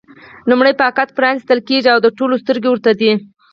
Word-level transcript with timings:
لومړی 0.49 0.73
پاکټ 0.81 1.07
پرانېستل 1.17 1.59
کېږي 1.69 1.89
او 1.91 1.99
د 2.03 2.07
ټولو 2.17 2.35
سترګې 2.43 2.67
ورته 2.69 2.91
دي. 2.99 3.11